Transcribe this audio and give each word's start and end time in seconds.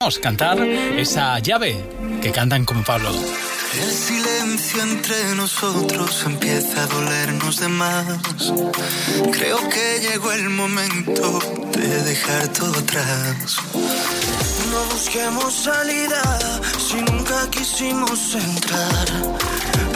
Vamos 0.00 0.18
a 0.18 0.20
cantar 0.20 0.60
esa 0.60 1.40
llave 1.40 1.74
que 2.22 2.30
cantan 2.30 2.64
como 2.64 2.84
Pablo. 2.84 3.10
El 3.10 3.90
silencio 3.90 4.80
entre 4.80 5.34
nosotros 5.34 6.22
empieza 6.24 6.84
a 6.84 6.86
dolernos 6.86 7.58
de 7.58 7.66
más. 7.66 8.52
Creo 9.32 9.58
que 9.68 9.98
llegó 9.98 10.30
el 10.30 10.50
momento 10.50 11.40
de 11.72 12.02
dejar 12.04 12.46
todo 12.46 12.78
atrás. 12.78 13.56
No 14.70 14.84
busquemos 14.92 15.52
salida 15.52 16.22
si 16.78 16.98
nunca 16.98 17.50
quisimos 17.50 18.36
entrar. 18.36 19.08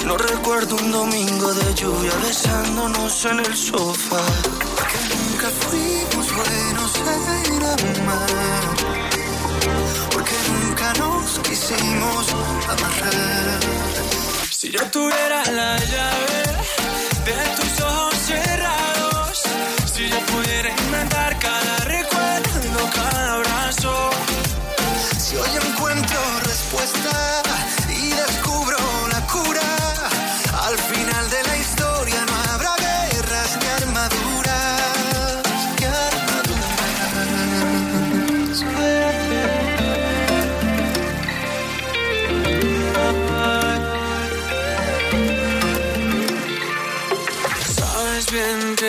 No 0.05 0.17
recuerdo 0.17 0.75
un 0.79 0.91
domingo 0.91 1.55
de 1.55 1.75
lluvia 1.75 2.13
besándonos 2.27 3.25
en 3.27 3.39
el 3.39 3.55
sofá. 3.55 4.27
Que 4.91 4.99
nunca 5.15 5.49
fuimos 5.61 6.27
buenos 6.35 6.93
en 6.97 8.01
amar 8.01 9.12
porque 10.13 10.37
nunca 10.53 10.93
nos 10.95 11.39
quisimos 11.41 12.27
amarrar. 12.69 13.61
Si 14.51 14.71
yo 14.71 14.83
tuviera 14.91 15.45
la 15.53 15.77
llave 15.79 16.43
de 17.25 17.57
tus 17.57 17.81
ojos 17.81 18.12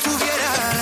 Tuviera 0.00 0.81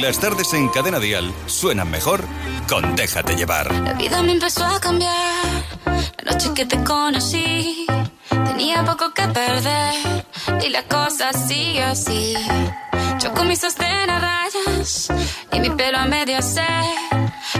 Las 0.00 0.18
tardes 0.18 0.54
en 0.54 0.70
Cadena 0.70 0.98
Dial 0.98 1.30
suenan 1.44 1.90
mejor 1.90 2.24
con 2.66 2.96
Déjate 2.96 3.36
llevar. 3.36 3.70
La 3.84 3.92
vida 3.92 4.22
me 4.22 4.32
empezó 4.32 4.64
a 4.64 4.80
cambiar. 4.80 5.44
La 6.24 6.32
noche 6.32 6.54
que 6.54 6.64
te 6.64 6.82
conocí, 6.82 7.84
tenía 8.30 8.82
poco 8.82 9.12
que 9.12 9.28
perder. 9.28 10.24
Y 10.64 10.70
la 10.70 10.84
cosa 10.84 11.34
sigue 11.34 11.82
así. 11.82 12.34
Yo 13.22 13.34
con 13.34 13.46
mi 13.46 13.56
sostén 13.56 14.08
a 14.08 14.18
rayas 14.18 15.12
y 15.52 15.60
mi 15.60 15.68
pelo 15.68 15.98
a 15.98 16.06
medio 16.06 16.40
se. 16.40 16.64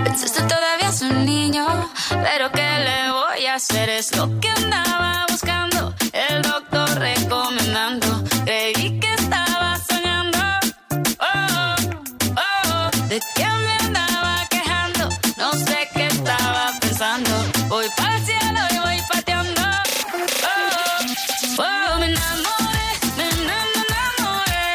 Pensaste 0.03 0.43
todavía 0.45 0.89
es 0.89 1.03
un 1.03 1.27
niño, 1.27 1.67
pero 2.09 2.51
¿qué 2.53 2.71
le 2.87 3.11
voy 3.11 3.47
a 3.47 3.57
hacer? 3.57 3.91
Es 3.91 4.17
lo 4.17 4.41
que 4.41 4.49
andaba 4.49 5.27
buscando. 5.29 5.95
El 6.15 6.41
doctor 6.41 6.89
recomendando. 6.99 8.25
Creí 8.47 8.99
que 8.99 9.20
¿de 13.11 13.21
qué 13.35 13.45
me 13.45 13.75
andaba 13.87 14.47
quejando? 14.49 15.09
No 15.37 15.53
sé 15.53 15.79
qué 15.95 16.07
estaba 16.07 16.71
pensando. 16.81 17.31
Voy 17.67 17.87
para 17.97 18.17
el 18.17 18.25
cielo 18.25 18.61
y 18.71 18.79
voy 18.79 18.99
pateando. 19.13 19.63
Oh, 21.59 21.63
oh, 21.65 21.99
me 21.99 22.07
enamoré, 22.07 22.91
me 23.19 23.27
enamoré. 23.41 24.71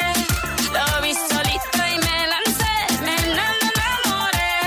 Lo 0.76 1.02
vi 1.02 1.14
solito 1.14 1.80
y 1.94 1.98
me 2.08 2.18
lancé. 2.34 2.76
Me 3.06 3.16
enamoré, 3.30 4.58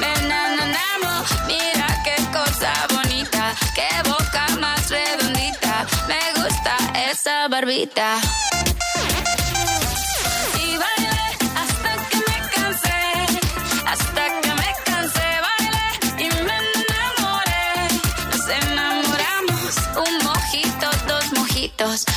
me 0.00 0.10
enamoré. 0.22 0.88
Mira 1.48 1.88
qué 2.06 2.16
cosa 2.38 2.72
bonita, 2.94 3.44
qué 3.74 3.90
boca 4.08 4.44
más 4.60 4.88
redondita. 4.90 5.86
Me 6.06 6.22
gusta 6.40 6.74
esa 7.10 7.48
barbita. 7.48 8.20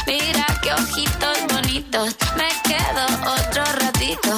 Mira 0.06 0.46
qué 0.62 0.72
ojitos 0.74 1.38
bonitos, 1.52 2.16
me 2.38 2.50
quedo 2.64 3.06
otro 3.38 3.64
ratito. 3.84 4.31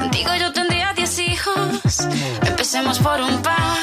Contigo 0.00 0.34
yo 0.34 0.52
tendría 0.52 0.92
diez 0.94 1.18
hijos, 1.18 2.00
empecemos 2.42 2.98
por 2.98 3.20
un 3.20 3.40
par, 3.42 3.78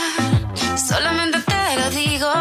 solamente 0.78 1.40
te 1.40 1.76
lo 1.80 1.90
digo, 1.92 2.32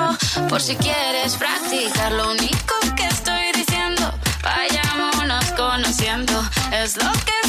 por 0.48 0.60
si 0.60 0.76
quieres 0.76 1.36
practicar. 1.36 2.12
Lo 2.12 2.30
único 2.30 2.74
que 2.96 3.06
estoy 3.06 3.52
diciendo, 3.52 4.12
vayámonos 4.42 5.52
conociendo, 5.52 6.42
es 6.72 6.96
lo 6.96 7.12
que 7.12 7.43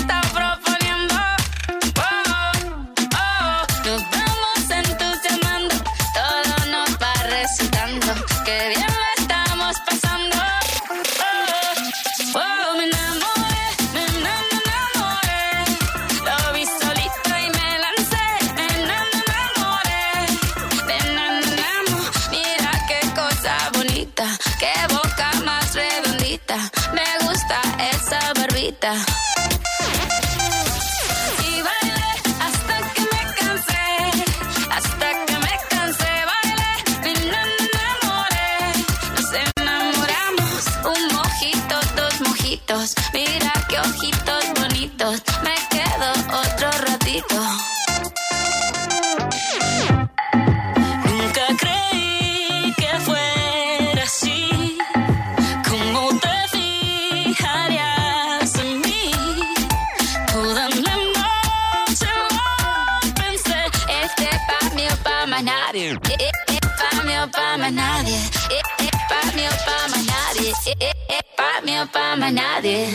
nadie. 72.66 72.90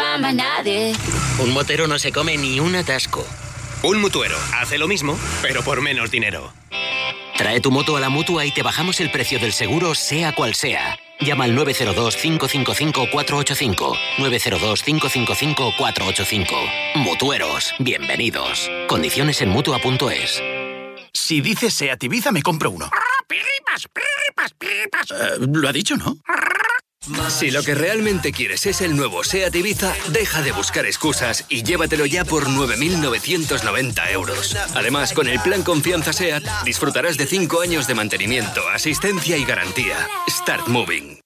Nadie. 0.00 0.92
Un 1.38 1.52
motero 1.52 1.86
no 1.86 1.98
se 1.98 2.12
come 2.12 2.36
ni 2.36 2.60
un 2.60 2.74
atasco. 2.76 3.26
Un 3.82 4.00
mutuero 4.00 4.36
hace 4.54 4.78
lo 4.78 4.88
mismo, 4.88 5.18
pero 5.42 5.62
por 5.62 5.80
menos 5.80 6.10
dinero. 6.10 6.52
Trae 7.36 7.60
tu 7.60 7.70
moto 7.70 7.96
a 7.96 8.00
la 8.00 8.08
mutua 8.08 8.44
y 8.46 8.50
te 8.52 8.62
bajamos 8.62 9.00
el 9.00 9.10
precio 9.10 9.38
del 9.38 9.52
seguro, 9.52 9.94
sea 9.94 10.34
cual 10.34 10.54
sea. 10.54 10.98
Llama 11.20 11.44
al 11.44 11.54
902-555-485. 11.56 13.96
902-555-485. 14.18 16.94
Mutueros, 16.96 17.74
bienvenidos. 17.78 18.70
Condiciones 18.88 19.40
en 19.42 19.50
mutua.es. 19.50 20.42
Si 21.12 21.40
dices 21.42 21.74
Seat 21.74 22.02
Ibiza, 22.04 22.32
me 22.32 22.42
compro 22.42 22.70
uno. 22.70 22.90
Eh, 24.60 24.88
Lo 25.52 25.68
ha 25.68 25.72
dicho, 25.72 25.96
¿no? 25.96 26.16
Si 27.28 27.50
lo 27.50 27.62
que 27.62 27.74
realmente 27.74 28.32
quieres 28.32 28.66
es 28.66 28.80
el 28.80 28.96
nuevo 28.96 29.22
SEAT 29.22 29.54
Ibiza, 29.54 29.94
deja 30.08 30.42
de 30.42 30.52
buscar 30.52 30.86
excusas 30.86 31.44
y 31.48 31.62
llévatelo 31.62 32.06
ya 32.06 32.24
por 32.24 32.48
9.990 32.48 34.10
euros. 34.10 34.56
Además, 34.74 35.12
con 35.12 35.28
el 35.28 35.40
plan 35.40 35.62
Confianza 35.62 36.12
SEAT, 36.12 36.44
disfrutarás 36.64 37.16
de 37.16 37.26
5 37.26 37.60
años 37.60 37.86
de 37.86 37.94
mantenimiento, 37.94 38.66
asistencia 38.68 39.36
y 39.36 39.44
garantía. 39.44 40.08
Start 40.28 40.68
Moving. 40.68 41.25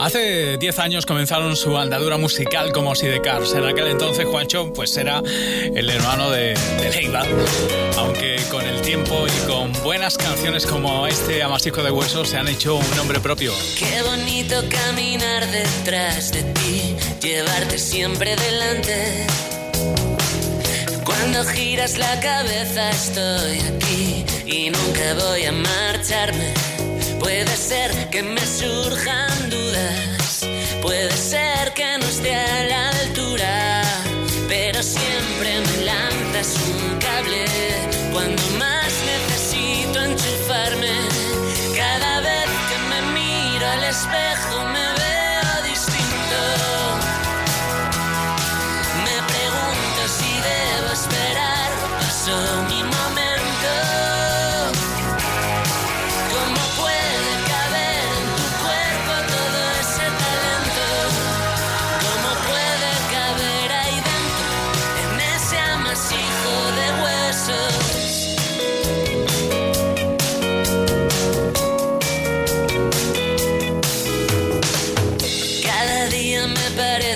Hace 0.00 0.56
10 0.56 0.78
años 0.78 1.04
comenzaron 1.04 1.56
su 1.56 1.76
andadura 1.76 2.16
musical 2.16 2.72
como 2.72 2.94
Sidecars. 2.94 3.52
En 3.52 3.66
aquel 3.66 3.88
entonces 3.88 4.24
Juancho 4.24 4.72
pues 4.72 4.96
era 4.96 5.22
el 5.74 5.90
hermano 5.90 6.30
de, 6.30 6.54
de 6.54 6.90
Leiva. 6.90 7.22
Aunque 7.98 8.40
con 8.50 8.64
el 8.64 8.80
tiempo 8.80 9.26
y 9.26 9.46
con 9.46 9.72
buenas 9.82 10.16
canciones 10.16 10.64
como 10.64 11.06
este 11.06 11.42
Amasijo 11.42 11.82
de 11.82 11.90
Huesos 11.90 12.30
se 12.30 12.38
han 12.38 12.48
hecho 12.48 12.76
un 12.76 12.96
nombre 12.96 13.20
propio. 13.20 13.52
Qué 13.78 14.00
bonito 14.02 14.62
caminar 14.70 15.46
detrás 15.50 16.32
de 16.32 16.44
ti, 16.44 16.96
llevarte 17.20 17.78
siempre 17.78 18.36
delante. 18.36 19.26
Cuando 21.04 21.44
giras 21.44 21.98
la 21.98 22.18
cabeza 22.20 22.88
estoy 22.88 23.58
aquí 23.76 24.24
y 24.46 24.70
nunca 24.70 25.14
voy 25.26 25.44
a 25.44 25.52
marcharme. 25.52 26.54
Puede 27.18 27.54
ser 27.54 28.08
que 28.08 28.22
me 28.22 28.40
surjan 28.40 29.49
puede 30.82 31.10
ser 31.16 31.72
que 31.74 31.98
no 31.98 32.06
esté 32.06 32.34
a 32.34 32.64
la 32.64 32.88
altura, 32.90 33.82
pero 34.48 34.82
siempre 34.82 35.50
me 35.68 35.84
lanzas 35.84 36.56
un 36.68 36.98
cable 36.98 37.44
cuando 38.12 38.42
más 38.58 38.92
necesito 39.12 40.02
enchufarme. 40.02 40.94
Cada 41.76 42.20
vez 42.20 42.48
que 42.68 42.78
me 42.90 43.00
miro 43.18 43.66
al 43.66 43.84
espejo 43.84 44.64
me 44.74 44.79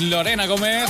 Lorena 0.00 0.46
Gómez. 0.46 0.88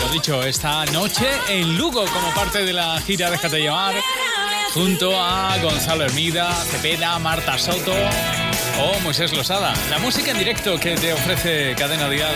Lo 0.00 0.08
dicho, 0.10 0.42
esta 0.42 0.84
noche 0.86 1.26
en 1.48 1.76
Lugo 1.76 2.04
como 2.06 2.34
parte 2.34 2.64
de 2.64 2.72
la 2.72 3.00
gira 3.00 3.30
Déjate 3.30 3.60
llevar. 3.60 3.94
junto 4.72 5.18
a 5.18 5.56
Gonzalo 5.58 6.04
Hermida, 6.04 6.52
Cepeda, 6.52 7.18
Marta 7.18 7.58
Soto 7.58 7.94
o 8.80 9.00
Moisés 9.00 9.32
Losada. 9.32 9.72
La 9.90 9.98
música 9.98 10.30
en 10.32 10.38
directo 10.38 10.78
que 10.78 10.96
te 10.96 11.12
ofrece 11.12 11.74
Cadena 11.76 12.08
Dial. 12.08 12.34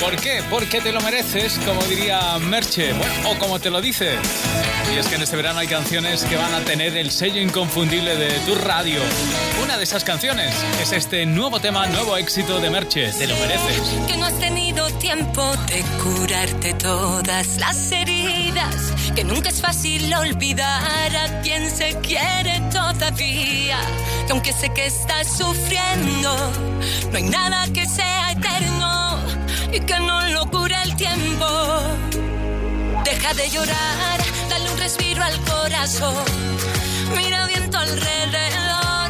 ¿Por 0.00 0.16
qué? 0.16 0.42
Porque 0.50 0.80
te 0.80 0.92
lo 0.92 1.00
mereces, 1.00 1.58
como 1.64 1.82
diría 1.84 2.38
Merche, 2.38 2.92
o 3.26 3.38
como 3.38 3.58
te 3.60 3.70
lo 3.70 3.80
dice. 3.80 4.18
Y 4.92 4.98
es 4.98 5.08
que 5.08 5.16
en 5.16 5.22
este 5.22 5.36
verano 5.36 5.58
hay 5.58 5.66
canciones 5.66 6.24
que 6.24 6.36
van 6.36 6.54
a 6.54 6.60
tener 6.60 6.96
el 6.96 7.10
sello 7.10 7.40
inconfundible 7.40 8.16
de 8.16 8.30
tu 8.40 8.54
radio. 8.54 9.00
Una 9.62 9.76
de 9.76 9.84
esas 9.84 10.04
canciones 10.04 10.54
es 10.80 10.92
este 10.92 11.26
nuevo 11.26 11.60
tema, 11.60 11.86
nuevo 11.86 12.16
éxito 12.16 12.60
de 12.60 12.70
Merche, 12.70 13.12
Te 13.12 13.26
lo 13.26 13.34
mereces. 13.36 13.80
Que 14.06 14.16
no 14.16 14.26
has 14.26 14.38
tenido 14.38 14.86
tiempo 14.98 15.42
de 15.68 15.82
curarte 16.02 16.74
todas 16.74 17.56
las 17.58 17.90
heridas. 17.92 18.92
Que 19.14 19.24
nunca 19.24 19.48
es 19.48 19.60
fácil 19.60 20.12
olvidar 20.14 21.16
a 21.16 21.40
quien 21.42 21.70
se 21.70 21.98
quiere 22.00 22.60
todavía. 22.72 23.78
Que 24.26 24.32
aunque 24.32 24.52
sé 24.52 24.72
que 24.74 24.86
estás 24.86 25.26
sufriendo, 25.36 26.52
no 27.10 27.16
hay 27.16 27.24
nada 27.24 27.66
que 27.72 27.86
sea 27.86 28.32
eterno 28.32 29.18
y 29.72 29.80
que 29.80 29.98
no 29.98 30.28
lo 30.28 30.46
cure 30.50 30.76
el 30.84 30.94
tiempo. 30.96 31.46
Deja 33.04 33.34
de 33.34 33.50
llorar, 33.50 34.23
respiro 34.84 35.24
al 35.24 35.38
corazón. 35.52 36.24
Mira 37.16 37.46
bien 37.46 37.70
tu 37.70 37.78
alrededor 37.78 39.08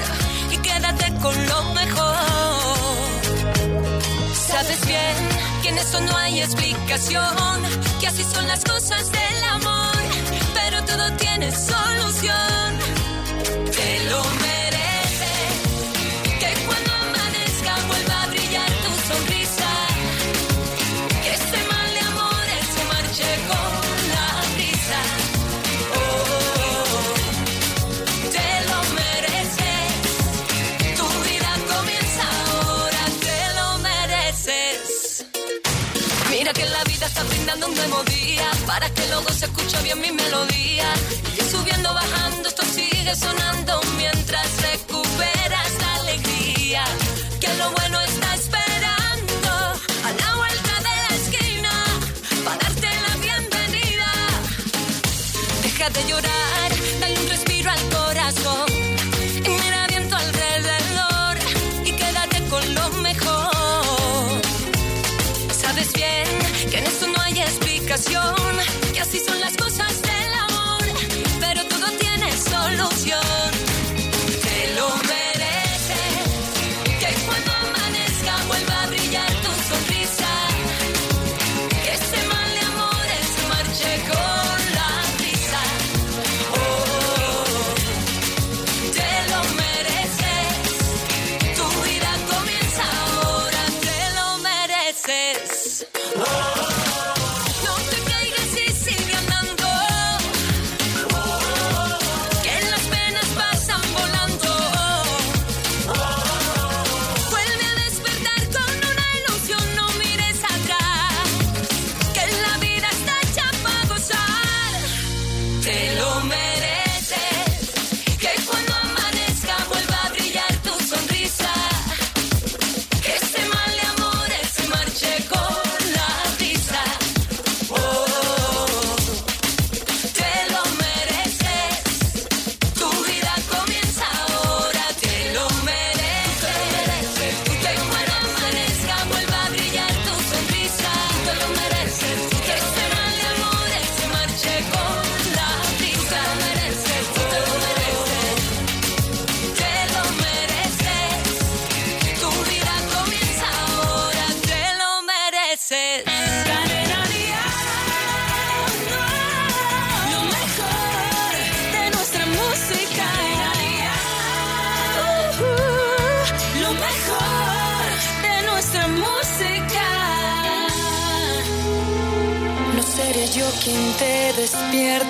y 0.52 0.56
quédate 0.58 1.06
con 1.20 1.34
lo 1.50 1.60
mejor. 1.80 3.10
Sabes 4.50 4.80
bien 4.86 5.16
que 5.62 5.68
en 5.70 5.78
eso 5.78 6.00
no 6.00 6.16
hay 6.16 6.42
explicación, 6.42 7.56
que 8.00 8.06
así 8.06 8.22
son 8.22 8.46
las 8.46 8.62
cosas 8.64 9.10
del 9.10 9.38
amor, 9.56 10.02
pero 10.58 10.76
todo 10.84 11.06
tiene 11.16 11.50
solución. 11.50 12.68
Te 13.76 13.88
lo 14.10 14.20
mereces, 14.46 15.54
que 16.40 16.50
cuando 16.66 16.90
amanezca 17.06 17.72
vuelva 17.90 18.22
a 18.22 18.26
brillar 18.28 18.70
tu 18.84 18.92
sonrisa. 19.10 19.70
Que 21.22 21.30
este 21.40 21.58
mal 21.72 21.88
de 21.96 22.02
amores 22.12 22.64
se 22.74 22.82
marche 22.92 23.28
con 23.48 23.83
está 37.14 37.22
brindando 37.32 37.68
un 37.68 37.74
nuevo 37.76 38.02
día 38.04 38.50
para 38.66 38.90
que 38.90 39.06
luego 39.06 39.28
se 39.30 39.44
escuche 39.44 39.80
bien 39.84 40.00
mi 40.00 40.10
melodía. 40.10 40.88
Y 41.38 41.42
subiendo, 41.48 41.94
bajando, 41.94 42.48
esto 42.48 42.64
sigue 42.64 43.14
sonando 43.14 43.80
mientras 43.96 44.48
recuperas 44.62 45.70
la 45.80 45.94
alegría. 46.02 46.84
Que 47.40 47.54
lo 47.60 47.70
bueno 47.70 48.00
está 48.00 48.34
esperando 48.34 49.50
a 50.08 50.10
la 50.20 50.30
vuelta 50.40 50.74
de 50.88 50.94
la 51.04 51.12
esquina 51.20 51.72
para 52.44 52.58
darte 52.64 52.88
la 53.06 53.14
bienvenida. 53.26 54.10
Deja 55.62 55.90
de 55.90 56.02
llorar, 56.10 56.43
explicación, 67.94 68.73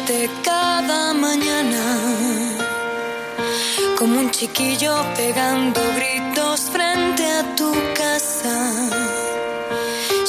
despierte 0.07 0.31
cada 0.43 1.14
mañana 1.14 1.83
como 3.99 4.21
un 4.21 4.31
chiquillo 4.31 4.95
pegando 5.17 5.81
gritos 5.97 6.61
frente 6.73 7.25
a 7.27 7.57
tu 7.57 7.73
casa. 7.95 8.57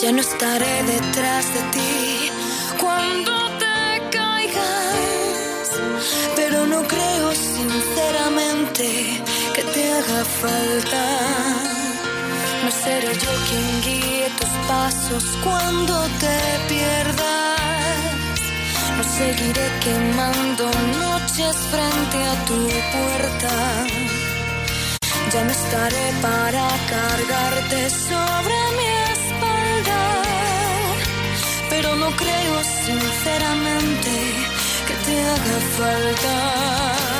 Ya 0.01 0.11
no 0.11 0.21
estaré 0.21 0.83
detrás 0.83 1.45
de 1.53 1.61
ti 1.73 2.31
cuando 2.79 3.31
te 3.59 4.09
caigas, 4.17 5.69
pero 6.35 6.65
no 6.67 6.83
creo 6.83 7.33
sinceramente 7.33 9.23
que 9.53 9.63
te 9.63 9.91
haga 9.93 10.25
falta. 10.41 11.03
No 12.63 12.71
seré 12.71 13.13
yo 13.13 13.31
quien 13.47 13.81
guíe 13.81 14.29
tus 14.39 14.53
pasos 14.67 15.23
cuando 15.43 16.01
te 16.19 16.37
pierdas. 16.69 17.54
Seguiré 19.17 19.67
quemando 19.79 20.65
noches 20.99 21.55
frente 21.71 22.17
a 22.31 22.35
tu 22.47 22.59
puerta. 22.93 23.53
Ya 25.31 25.43
no 25.45 25.51
estaré 25.51 26.07
para 26.21 26.67
cargarte 26.93 27.89
sobre 27.89 28.57
mi 28.77 28.89
espalda. 29.15 30.01
Pero 31.69 31.95
no 31.95 32.09
creo 32.11 32.55
sinceramente 32.85 34.13
que 34.87 34.95
te 35.05 35.15
haga 35.31 35.57
falta. 35.79 37.14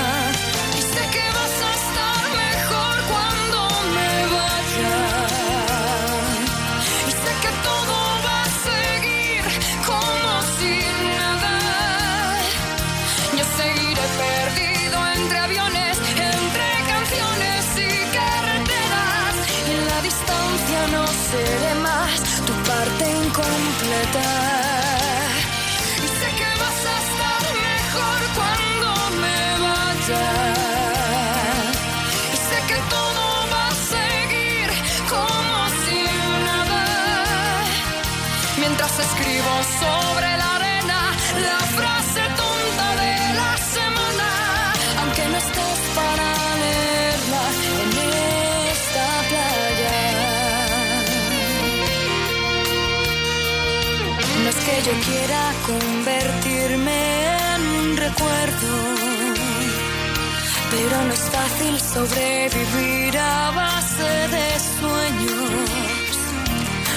Sobre 39.82 40.30
la 40.42 40.50
arena, 40.58 41.00
la 41.50 41.62
frase 41.78 42.22
tonta 42.42 42.88
de 43.04 43.16
la 43.40 43.54
semana, 43.76 44.30
aunque 45.02 45.24
no 45.32 45.38
estés 45.44 45.80
para 46.00 46.28
leerla 46.62 47.44
en 47.84 47.92
esta 48.76 49.06
playa. 49.30 49.98
No 54.44 54.50
es 54.54 54.60
que 54.66 54.76
yo 54.88 54.94
quiera 55.10 55.42
convertirme 55.72 57.00
en 57.56 57.62
un 57.80 57.98
recuerdo, 57.98 58.74
pero 60.72 60.96
no 61.08 61.14
es 61.14 61.26
fácil 61.36 61.74
sobrevivir 61.94 63.18
a 63.18 63.52
base 63.52 64.10
de 64.36 64.46
sueños. 64.60 64.75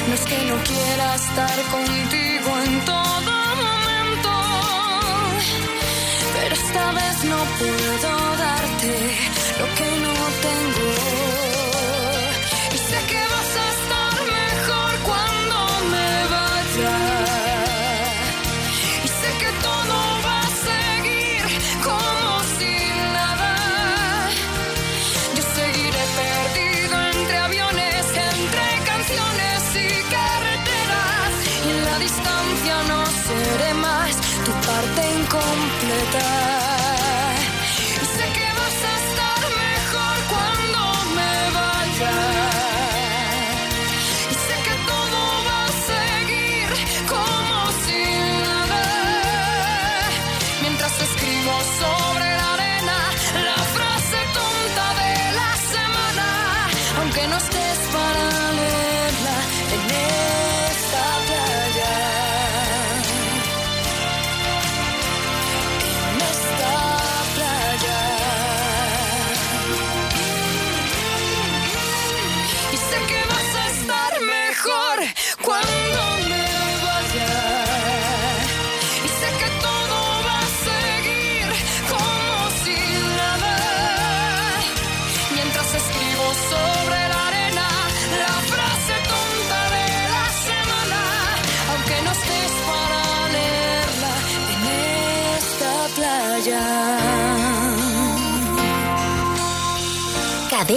No 0.09 0.15
es 0.15 0.25
que 0.25 0.39
no 0.47 0.57
quiera 0.65 1.15
estar 1.17 1.63
contigo 1.71 2.51
en 2.65 2.85
todo 2.87 3.33
momento, 3.65 4.31
pero 6.33 6.55
esta 6.55 6.93
vez 6.93 7.25
no 7.25 7.37
puedo 7.59 8.37
darte 8.39 9.19
lo 9.59 9.75
que 9.75 10.01
no 10.01 10.15
tengo. 10.47 11.68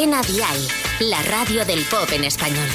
Cadena 0.01 0.23
Dial, 0.23 0.67
la 1.01 1.21
radio 1.21 1.63
del 1.63 1.85
pop 1.85 2.11
en 2.11 2.23
español. 2.23 2.67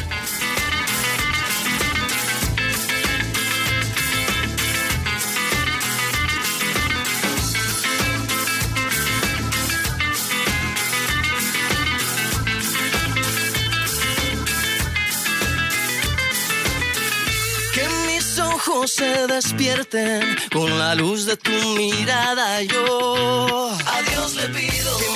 Que 17.75 17.89
mis 18.07 18.39
ojos 18.39 18.93
se 18.93 19.27
despierten 19.27 20.37
con 20.53 20.79
la 20.79 20.95
luz 20.95 21.27
de 21.27 21.37
tu 21.37 21.51
mirada. 21.51 22.63
Yo 22.63 23.73
a 23.85 24.03
Dios 24.03 24.35
le 24.37 24.49
pido 24.51 24.97
que 24.99 25.16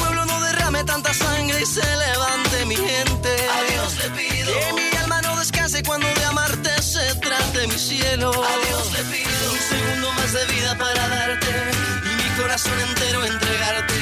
derrame 0.81 0.83
tanta 0.83 1.13
sangre 1.13 1.61
y 1.61 1.65
se 1.65 1.81
levante 1.81 2.65
mi 2.65 2.75
gente. 2.75 3.29
A 3.29 3.71
Dios 3.71 3.97
le 3.97 4.09
pido 4.11 4.53
que 4.53 4.73
mi 4.73 4.97
alma 4.97 5.21
no 5.21 5.37
descanse 5.37 5.83
cuando 5.83 6.07
de 6.07 6.25
amarte 6.25 6.69
se 6.81 7.15
trate 7.15 7.67
mi 7.67 7.77
cielo. 7.77 8.29
A 8.29 8.67
Dios 8.67 8.91
le 8.93 9.03
pido 9.05 9.51
un 9.51 9.59
segundo 9.59 10.11
más 10.13 10.33
de 10.33 10.45
vida 10.45 10.77
para 10.77 11.07
darte 11.07 11.51
y 12.05 12.15
mi 12.15 12.41
corazón 12.41 12.79
entero 12.79 13.25
entregarte. 13.25 13.99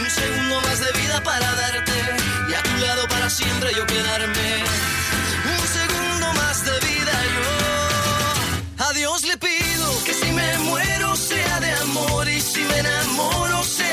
Un 0.00 0.10
segundo 0.10 0.60
más 0.60 0.80
de 0.80 0.92
vida 1.00 1.22
para 1.22 1.54
darte 1.54 1.92
y 2.48 2.54
a 2.54 2.62
tu 2.62 2.76
lado 2.76 3.08
para 3.08 3.30
siempre 3.30 3.70
yo 3.76 3.86
quedarme. 3.86 4.64
Un 5.44 5.66
segundo 5.66 6.32
más 6.34 6.64
de 6.64 6.86
vida 6.86 7.14
yo. 7.34 8.84
A 8.86 8.92
Dios 8.92 9.24
le 9.24 9.36
pido 9.36 10.04
que 10.04 10.14
si 10.14 10.32
me 10.32 10.58
muero 10.58 11.16
sea 11.16 11.60
de 11.60 11.72
amor 11.72 12.28
y 12.28 12.40
si 12.40 12.60
me 12.64 12.78
enamoro 12.78 13.51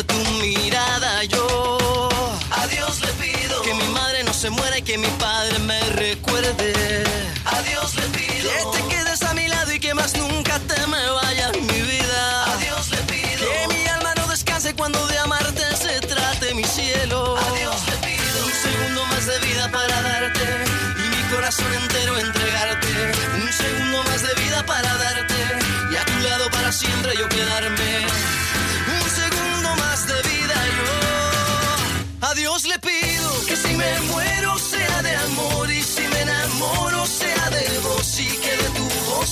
De 0.00 0.04
tu 0.04 0.16
mirada. 0.40 1.24
Yo 1.24 2.08
a 2.50 2.66
Dios 2.68 3.00
le 3.00 3.12
pido 3.14 3.62
que 3.62 3.74
mi 3.74 3.88
madre 3.88 4.24
no 4.24 4.32
se 4.32 4.48
muera 4.50 4.78
y 4.78 4.82
que 4.82 4.96
mi 4.96 5.08
padre 5.18 5.58
me 5.60 5.80
recuerde. 5.90 7.39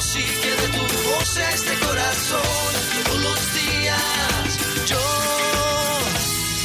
que 0.00 0.50
de 0.56 0.68
tu 0.68 0.80
voz 1.10 1.36
este 1.36 1.74
corazón. 1.86 2.72
Todos 3.04 3.20
los 3.22 3.54
días 3.54 4.58
yo 4.86 4.98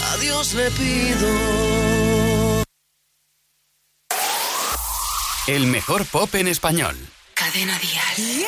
a 0.05 0.17
Dios 0.17 0.53
le 0.53 0.71
pido. 0.71 2.63
El 5.47 5.67
mejor 5.67 6.05
pop 6.05 6.33
en 6.35 6.47
español. 6.47 6.95
Cadena 7.33 7.77
Dial. 7.79 8.45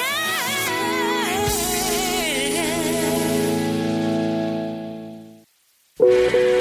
Perdono, 5.98 6.57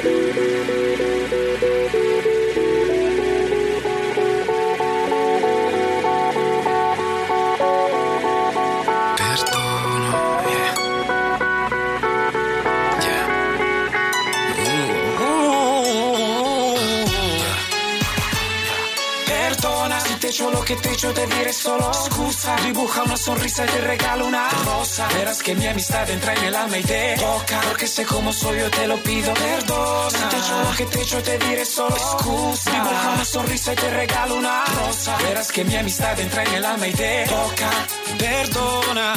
si 20.67 20.75
te 20.75 20.91
echo 20.91 21.07
lo 21.07 21.13
que 21.13 21.21
te 21.21 21.23
echo, 21.23 21.27
te 21.29 21.35
diré 21.35 21.53
solo. 21.53 21.93
Scusa, 21.93 22.55
dibuja 22.65 23.03
una 23.03 23.17
sonrisa 23.17 23.63
y 23.63 23.67
te 23.67 23.81
regalo 23.81 24.27
una 24.27 24.49
rosa. 24.49 25.07
Verás 25.13 25.41
que 25.41 25.55
mi 25.55 25.65
amistad 25.65 26.09
entra 26.09 26.33
en 26.33 26.43
el 26.43 26.55
alma 26.55 26.77
y 26.77 26.83
te 26.83 27.15
toca. 27.15 27.61
Porque 27.61 27.87
sé 27.87 28.05
cómo 28.05 28.33
soy, 28.33 28.59
yo 28.59 28.69
te 28.69 28.87
lo 28.87 28.97
pido 28.97 29.33
Perdona 29.33 30.29
que 30.77 30.85
te 30.85 31.01
echo, 31.01 31.23
te 31.23 31.37
diré 31.37 31.65
solo. 31.65 31.95
Scusa, 31.95 32.71
dibuja 32.71 33.11
una 33.13 33.25
sonrisa 33.25 33.73
y 33.73 33.75
te 33.75 33.89
regalo 33.89 34.35
una 34.35 34.65
rosa. 34.65 35.17
Verás 35.23 35.51
que 35.51 35.63
mi 35.63 35.75
amistad 35.75 36.19
entra 36.19 36.43
en 36.43 36.53
el 36.53 36.65
alma 36.65 36.87
y 36.87 36.93
te 36.93 37.25
toca. 37.25 37.69
Perdona 38.17 39.13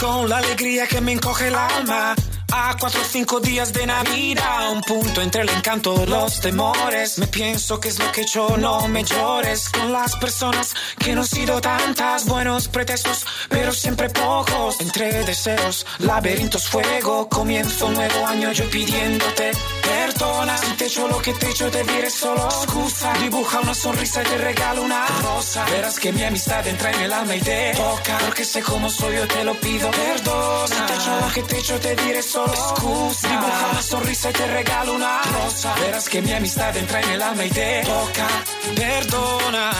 con 0.00 0.28
la 0.28 0.38
alegría 0.38 0.86
que 0.86 1.00
me 1.00 1.12
encoge 1.12 1.48
el 1.48 1.54
alma 1.54 2.14
a 2.52 2.76
cuatro 2.78 3.00
o 3.00 3.04
cinco 3.04 3.40
días 3.40 3.72
de 3.72 3.86
Navidad, 3.86 4.72
un 4.72 4.80
punto 4.82 5.20
entre 5.20 5.42
el 5.42 5.48
encanto 5.48 6.04
los 6.06 6.40
temores. 6.40 7.18
Me 7.18 7.26
pienso 7.26 7.80
que 7.80 7.88
es 7.88 7.98
lo 7.98 8.10
que 8.12 8.22
hecho, 8.22 8.56
no 8.56 8.88
me 8.88 9.04
llores. 9.04 9.68
Con 9.70 9.92
las 9.92 10.16
personas 10.16 10.74
que 10.98 11.14
no 11.14 11.22
han 11.22 11.26
sido 11.26 11.60
tantas, 11.60 12.26
buenos 12.26 12.68
pretextos, 12.68 13.24
pero 13.48 13.72
siempre 13.72 14.08
pocos. 14.10 14.80
Entre 14.80 15.24
deseos, 15.24 15.86
laberintos, 15.98 16.68
fuego. 16.68 17.28
Comienzo 17.28 17.86
un 17.86 17.94
nuevo 17.94 18.26
año 18.26 18.52
yo 18.52 18.68
pidiéndote 18.70 19.52
perdona. 19.82 20.56
Si 20.58 20.72
te 20.76 20.86
echo 20.86 21.08
lo 21.08 21.18
que 21.18 21.32
te 21.32 21.50
echo, 21.50 21.70
te 21.70 21.82
diré 21.84 22.10
solo 22.10 22.44
excusa. 22.44 23.12
Dibuja 23.14 23.60
una 23.60 23.74
sonrisa 23.74 24.22
y 24.22 24.26
te 24.26 24.38
regalo 24.38 24.82
una 24.82 25.06
rosa. 25.22 25.64
Verás 25.70 25.98
que 25.98 26.12
mi 26.12 26.22
amistad 26.22 26.66
entra 26.66 26.90
en 26.92 27.00
el 27.02 27.12
alma 27.12 27.36
y 27.36 27.40
te 27.40 27.72
toca. 27.74 28.18
Porque 28.24 28.44
sé 28.44 28.62
cómo 28.62 28.88
soy, 28.88 29.16
yo 29.16 29.26
te 29.26 29.44
lo 29.44 29.54
pido. 29.54 29.90
Perdona. 29.90 30.66
Si 30.66 30.86
te 30.86 30.94
echo 30.94 31.20
lo 31.20 31.32
que 31.32 31.42
te 31.42 31.58
echo, 31.58 31.80
te 31.80 31.96
diré 31.96 32.22
solo 32.22 32.35
excusa. 32.44 33.28
Dibuja 33.28 33.66
una 33.72 33.82
sonrisa 33.82 34.30
y 34.30 34.32
te 34.32 34.46
regalo 34.46 34.92
una 34.94 35.22
rosa. 35.22 35.74
Verás 35.80 36.08
que 36.08 36.22
mi 36.22 36.32
amistad 36.32 36.76
entra 36.76 37.00
en 37.00 37.10
el 37.10 37.22
alma 37.22 37.44
y 37.44 37.50
te 37.50 37.82
toca. 37.84 38.28
Perdona. 38.74 39.70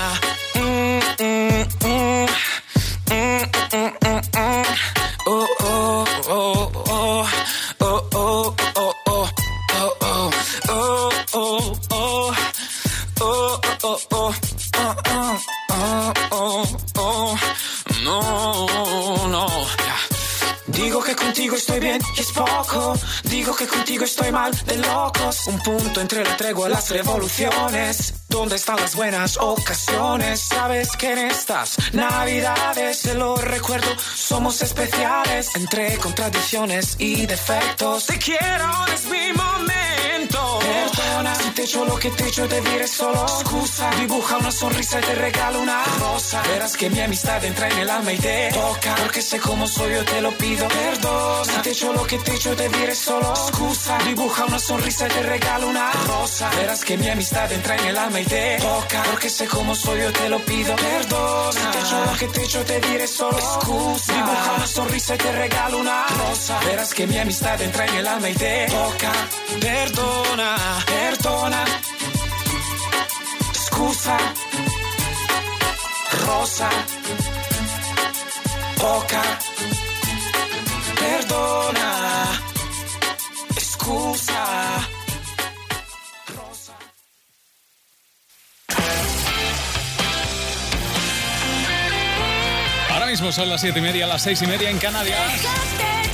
Mm, 0.55 1.01
mm, 1.19 1.67
mm. 1.85 2.27
Mm, 3.09 3.43
mm, 3.73 3.93
mm, 4.03 4.21
mm. 4.39 4.65
Oh, 5.29 5.47
oh, 5.61 6.05
oh, 6.29 6.73
oh. 6.89 7.27
Oh, 7.81 8.09
oh, 8.15 8.55
oh, 8.77 8.95
oh. 9.07 9.29
Oh, 9.79 9.93
oh, 10.01 10.31
oh, 10.69 11.11
oh, 11.35 11.73
oh. 11.91 12.35
Oh, 13.19 13.61
oh, 13.83 13.99
oh, 14.11 14.35
oh, 14.75 15.37
oh, 15.71 16.13
oh, 16.31 16.67
oh. 16.97 17.39
No. 18.05 18.66
Digo 20.87 21.03
que 21.03 21.17
contigo 21.17 21.57
estoy 21.57 21.81
bien 21.81 22.01
y 22.17 22.21
es 22.21 22.31
poco. 22.31 22.95
Digo 23.25 23.57
que 23.57 23.67
contigo 23.67 24.05
estoy 24.05 24.31
mal 24.31 24.53
de 24.67 24.77
locos. 24.77 25.49
Un 25.49 25.59
punto 25.61 26.01
entre 26.01 26.23
la 26.23 26.37
tregua 26.37 26.69
las 26.69 26.91
revoluciones. 26.91 28.15
¿Dónde 28.29 28.55
están 28.55 28.77
las 28.77 28.95
buenas 28.95 29.37
ocasiones? 29.37 30.39
Sabes 30.43 30.91
que 30.97 31.11
en 31.11 31.19
estas 31.19 31.93
navidades, 31.93 33.03
te 33.03 33.15
lo 33.15 33.35
recuerdo, 33.35 33.89
somos 33.99 34.63
especiales. 34.63 35.57
Entre 35.57 35.97
contradicciones 35.99 36.95
y 37.01 37.27
defectos. 37.27 38.07
Te 38.07 38.19
quiero, 38.19 38.71
es 38.95 39.07
mi 39.07 39.33
momento. 39.33 40.16
Perdona 40.29 41.35
si 41.35 41.51
te 41.51 41.63
echo 41.63 41.85
lo 41.85 41.97
que 41.97 42.11
te 42.11 42.27
echo, 42.27 42.49
te 42.49 42.61
diré 42.61 42.87
solo 42.87 43.23
excusa. 43.23 43.91
Dibuja 43.99 44.37
una 44.39 44.51
sonrisa 44.51 44.99
y 44.99 45.03
te 45.03 45.15
regalo 45.15 45.61
una 45.61 45.85
rosa. 45.99 46.43
Verás 46.43 46.77
que 46.77 46.91
mi 46.91 47.01
amistad 47.01 47.45
entra 47.45 47.69
en 47.69 47.79
el 47.79 47.91
alma 47.91 48.13
y 48.13 48.19
te 48.19 48.51
toca. 48.53 48.95
Porque 48.97 49.23
sé 49.23 49.39
cómo 49.39 49.67
soy, 49.67 49.95
yo 49.95 50.05
te 50.05 50.21
lo 50.21 50.31
pido. 50.33 50.69
Perdona 50.69 51.53
si 51.53 51.61
te 51.63 51.71
echo 51.71 51.93
lo 51.93 52.05
que 52.05 52.19
te 52.19 52.35
echo, 52.35 52.57
te 52.57 52.69
diré 52.69 52.95
solo 52.95 53.31
excusa. 53.31 53.99
Dibuja 54.07 54.45
una 54.47 54.59
sonrisa 54.59 55.07
y 55.07 55.11
te 55.11 55.23
regalo 55.23 55.69
una 55.69 55.93
rosa. 55.93 56.51
Verás 56.51 56.85
que 56.85 56.97
mi 56.97 57.09
amistad 57.09 57.53
entra 57.53 57.77
en 57.77 57.87
el 57.87 57.99
alma 57.99 58.21
y 58.21 58.25
te 58.25 58.59
toca. 58.59 59.03
Porque 59.11 59.31
sé 59.31 59.47
cómo 59.47 59.75
soy, 59.75 60.01
yo 60.01 60.13
te 60.13 60.29
lo 60.29 60.39
pido. 60.41 60.77
Perdona 60.77 61.53
si 61.53 61.79
te 61.79 61.79
echo 61.79 62.05
lo 62.05 62.17
que 62.19 62.29
te 62.29 62.43
echo, 62.43 62.65
te 62.65 62.81
diré 62.81 63.07
solo 63.07 63.39
excusa. 63.39 64.13
Dibuja 64.13 64.53
una 64.57 64.67
sonrisa 64.67 65.15
y 65.15 65.19
te 65.19 65.33
regalo 65.33 65.79
una 65.79 66.07
rosa. 66.07 66.59
Verás 66.61 66.95
que 66.95 67.07
mi 67.07 67.19
amistad 67.19 67.61
entra 67.61 67.87
en 67.87 67.95
el 67.95 68.07
alma 68.07 68.29
y 68.31 68.35
te 68.35 68.67
toca. 68.67 69.13
Perdona, 69.61 70.16
perdona. 70.87 71.65
Excusa. 73.51 74.17
Rosa. 76.25 76.71
Toca. 78.77 79.23
Perdona. 81.01 81.91
Excusa. 83.51 84.45
Ahora 92.91 93.07
mismo 93.07 93.33
son 93.33 93.49
las 93.49 93.61
siete 93.61 93.79
y 93.79 93.83
media, 93.83 94.07
las 94.07 94.23
seis 94.23 94.41
y 94.43 94.47
media 94.47 94.71
en 94.71 94.79
Canarias. 94.79 96.06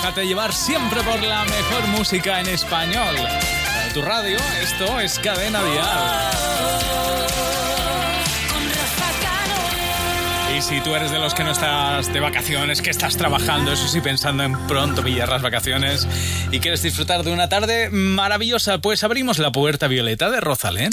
Déjate 0.00 0.26
llevar 0.28 0.54
siempre 0.54 1.02
por 1.02 1.20
la 1.24 1.44
mejor 1.44 1.88
música 1.88 2.38
en 2.38 2.46
español. 2.46 3.16
De 3.16 3.92
tu 3.92 4.00
radio, 4.00 4.38
esto 4.62 5.00
es 5.00 5.18
Cadena 5.18 5.60
Dial. 5.60 6.30
Y 10.56 10.62
si 10.62 10.80
tú 10.82 10.94
eres 10.94 11.10
de 11.10 11.18
los 11.18 11.34
que 11.34 11.42
no 11.42 11.50
estás 11.50 12.12
de 12.12 12.20
vacaciones, 12.20 12.80
que 12.80 12.90
estás 12.90 13.16
trabajando, 13.16 13.72
eso 13.72 13.88
sí, 13.88 14.00
pensando 14.00 14.44
en 14.44 14.56
pronto 14.68 15.02
pillar 15.02 15.28
las 15.28 15.42
vacaciones 15.42 16.06
y 16.52 16.60
quieres 16.60 16.80
disfrutar 16.82 17.24
de 17.24 17.32
una 17.32 17.48
tarde 17.48 17.90
maravillosa, 17.90 18.78
pues 18.78 19.02
abrimos 19.02 19.38
la 19.38 19.50
puerta 19.50 19.88
violeta 19.88 20.30
de 20.30 20.40
Rosalén. 20.40 20.90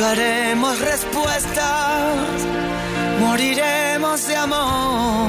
Buscaremos 0.00 0.78
respuestas, 0.80 2.46
moriremos 3.20 4.26
de 4.26 4.34
amor. 4.34 5.28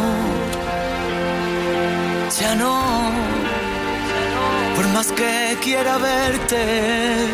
Ya 2.40 2.56
no, 2.56 3.12
por 4.74 4.88
más 4.94 5.12
que 5.12 5.58
quiera 5.62 5.98
verte, 5.98 7.28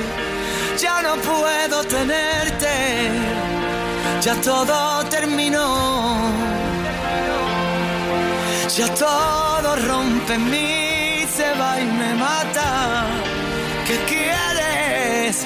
ya 0.80 1.04
no 1.04 1.15
puedo 1.17 1.84
tenerte, 1.84 2.76
ya 4.21 4.34
todo 4.41 5.06
terminó. 5.06 6.17
Ya 8.76 8.88
todo 8.95 9.76
rompe 9.76 10.34
en 10.34 10.50
mí, 10.50 11.26
se 11.36 11.54
va 11.60 11.80
y 11.80 11.86
me 11.86 12.15
mata. 12.15 13.06
¿Qué 13.88 13.95
quieres? 14.12 15.45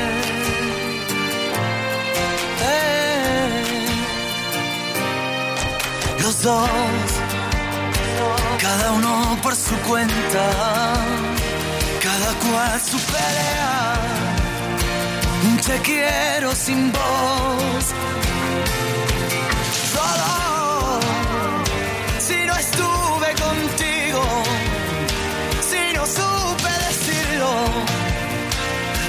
Los 6.31 6.43
dos, 6.43 6.69
cada 8.61 8.91
uno 8.93 9.37
por 9.43 9.53
su 9.53 9.75
cuenta, 9.79 10.45
cada 12.01 12.33
cual 12.39 12.79
su 12.79 12.97
pelea. 12.99 13.99
Te 15.67 15.77
quiero 15.81 16.55
sin 16.55 16.89
voz. 16.93 17.85
Solo 19.93 21.01
si 22.17 22.45
no 22.45 22.55
estuve 22.55 23.29
contigo, 23.45 24.23
si 25.69 25.93
no 25.93 26.05
supe 26.05 26.71
decirlo, 26.87 27.51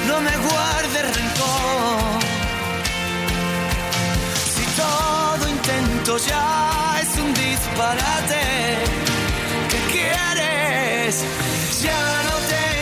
no 0.08 0.20
me 0.22 0.36
guardes 0.38 1.16
rencor. 1.16 2.21
Intento 6.02 6.18
ya 6.26 7.00
es 7.00 7.16
un 7.16 7.32
disparate, 7.32 8.42
¿qué 9.70 9.78
quieres? 9.92 11.24
Ya 11.80 12.22
no 12.24 12.36
tengo 12.48 12.81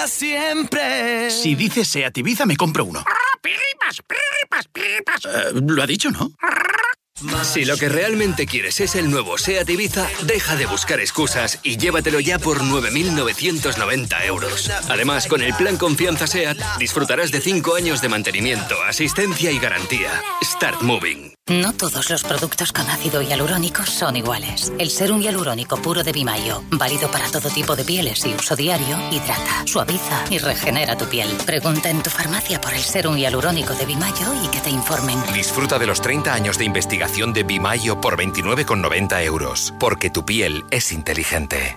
Para 0.00 0.08
siempre. 0.08 1.30
Si 1.30 1.54
dices 1.54 1.86
Seat 1.88 2.16
Ibiza, 2.16 2.46
me 2.46 2.56
compro 2.56 2.84
uno. 2.84 3.04
Pirripas, 3.42 4.02
pirripas, 4.06 4.68
pirripas. 4.68 5.24
Eh, 5.26 5.60
lo 5.66 5.82
ha 5.82 5.86
dicho, 5.86 6.10
¿no? 6.10 6.30
Si 7.42 7.64
lo 7.64 7.76
que 7.76 7.88
realmente 7.88 8.46
quieres 8.46 8.80
es 8.80 8.94
el 8.94 9.10
nuevo 9.10 9.36
SEAT 9.36 9.68
Ibiza, 9.68 10.06
deja 10.22 10.56
de 10.56 10.64
buscar 10.64 11.00
excusas 11.00 11.58
y 11.62 11.76
llévatelo 11.76 12.18
ya 12.20 12.38
por 12.38 12.62
9.990 12.62 14.24
euros. 14.24 14.70
Además, 14.88 15.26
con 15.26 15.42
el 15.42 15.52
plan 15.54 15.76
Confianza 15.76 16.26
SEAT, 16.26 16.56
disfrutarás 16.78 17.30
de 17.30 17.40
5 17.40 17.74
años 17.74 18.00
de 18.00 18.08
mantenimiento, 18.08 18.74
asistencia 18.88 19.50
y 19.50 19.58
garantía. 19.58 20.22
Start 20.42 20.80
Moving. 20.82 21.34
No 21.48 21.72
todos 21.72 22.08
los 22.10 22.22
productos 22.22 22.72
con 22.72 22.88
ácido 22.88 23.22
hialurónico 23.22 23.84
son 23.84 24.16
iguales. 24.16 24.72
El 24.78 24.88
serum 24.88 25.20
hialurónico 25.20 25.76
puro 25.82 26.04
de 26.04 26.12
Bimayo, 26.12 26.62
válido 26.70 27.10
para 27.10 27.28
todo 27.28 27.50
tipo 27.50 27.74
de 27.74 27.84
pieles 27.84 28.24
y 28.24 28.34
uso 28.34 28.54
diario, 28.54 28.96
hidrata, 29.10 29.66
suaviza 29.66 30.24
y 30.30 30.38
regenera 30.38 30.96
tu 30.96 31.06
piel. 31.06 31.28
Pregunta 31.44 31.90
en 31.90 32.02
tu 32.02 32.10
farmacia 32.10 32.60
por 32.60 32.72
el 32.72 32.80
serum 32.82 33.16
hialurónico 33.16 33.74
de 33.74 33.84
Bimayo 33.84 34.32
y 34.44 34.48
que 34.48 34.60
te 34.60 34.70
informen. 34.70 35.20
Disfruta 35.34 35.78
de 35.78 35.86
los 35.86 36.00
30 36.00 36.32
años 36.32 36.56
de 36.56 36.64
investigación 36.64 37.09
de 37.16 37.42
Bimayo 37.42 38.00
por 38.00 38.16
29,90 38.16 39.24
euros. 39.24 39.74
Porque 39.78 40.10
tu 40.10 40.24
piel 40.24 40.64
es 40.70 40.92
inteligente. 40.92 41.76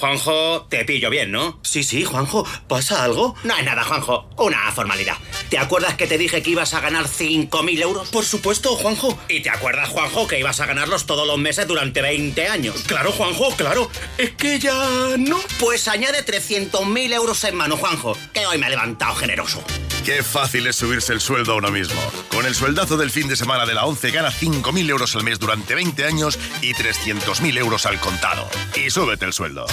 Juanjo, 0.00 0.66
te 0.70 0.86
pillo 0.86 1.10
bien, 1.10 1.30
¿no? 1.30 1.60
Sí, 1.62 1.84
sí, 1.84 2.04
Juanjo, 2.04 2.46
¿pasa 2.68 3.04
algo? 3.04 3.34
No 3.44 3.54
hay 3.54 3.64
nada, 3.66 3.84
Juanjo. 3.84 4.30
Una 4.38 4.72
formalidad. 4.72 5.18
¿Te 5.50 5.58
acuerdas 5.58 5.94
que 5.94 6.06
te 6.06 6.16
dije 6.16 6.42
que 6.42 6.50
ibas 6.50 6.72
a 6.72 6.80
ganar 6.80 7.04
5.000 7.04 7.82
euros? 7.82 8.08
Por 8.08 8.24
supuesto, 8.24 8.76
Juanjo. 8.76 9.18
¿Y 9.28 9.40
te 9.40 9.50
acuerdas, 9.50 9.90
Juanjo, 9.90 10.26
que 10.26 10.40
ibas 10.40 10.58
a 10.60 10.66
ganarlos 10.66 11.04
todos 11.04 11.26
los 11.26 11.36
meses 11.36 11.68
durante 11.68 12.00
20 12.00 12.48
años? 12.48 12.76
Claro, 12.86 13.12
Juanjo, 13.12 13.54
claro. 13.56 13.90
Es 14.16 14.30
que 14.30 14.58
ya 14.58 14.72
no. 15.18 15.38
Pues 15.58 15.86
añade 15.86 16.24
300.000 16.24 17.12
euros 17.12 17.44
en 17.44 17.56
mano, 17.56 17.76
Juanjo, 17.76 18.16
que 18.32 18.46
hoy 18.46 18.56
me 18.56 18.68
he 18.68 18.70
levantado 18.70 19.14
generoso. 19.16 19.62
Qué 20.04 20.22
fácil 20.22 20.66
es 20.66 20.76
subirse 20.76 21.12
el 21.12 21.20
sueldo 21.20 21.52
a 21.52 21.56
uno 21.56 21.70
mismo. 21.70 22.00
Con 22.30 22.46
el 22.46 22.54
sueldazo 22.54 22.96
del 22.96 23.10
fin 23.10 23.28
de 23.28 23.36
semana 23.36 23.66
de 23.66 23.74
la 23.74 23.84
11 23.84 24.10
gana 24.12 24.32
5.000 24.32 24.88
euros 24.88 25.14
al 25.14 25.24
mes 25.24 25.38
durante 25.38 25.74
20 25.74 26.06
años 26.06 26.38
y 26.62 26.72
300.000 26.72 27.58
euros 27.58 27.84
al 27.84 28.00
contado. 28.00 28.48
Y 28.74 28.88
súbete 28.88 29.26
el 29.26 29.34
sueldo. 29.34 29.66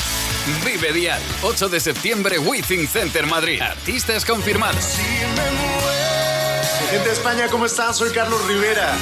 Vive 0.65 0.93
Dial, 0.93 1.21
8 1.41 1.69
de 1.69 1.79
septiembre, 1.79 2.39
Withing 2.39 2.87
Center 2.87 3.25
Madrid. 3.25 3.61
Artistas 3.61 4.23
confirmados. 4.23 4.95
Gente 6.89 7.05
de 7.09 7.13
España, 7.13 7.47
¿cómo 7.49 7.65
están? 7.65 7.93
Soy 7.93 8.11
Carlos 8.11 8.45
Rivera. 8.47 8.95